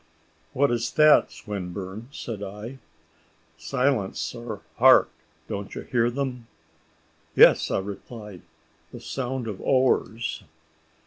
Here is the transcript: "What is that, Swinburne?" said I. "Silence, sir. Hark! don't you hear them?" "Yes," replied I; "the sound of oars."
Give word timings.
"What 0.53 0.71
is 0.71 0.91
that, 0.93 1.31
Swinburne?" 1.31 2.07
said 2.11 2.41
I. 2.41 2.79
"Silence, 3.55 4.19
sir. 4.19 4.61
Hark! 4.77 5.11
don't 5.47 5.75
you 5.75 5.81
hear 5.81 6.09
them?" 6.09 6.47
"Yes," 7.35 7.69
replied 7.69 8.39
I; 8.41 8.93
"the 8.93 8.99
sound 8.99 9.47
of 9.47 9.61
oars." 9.61 10.41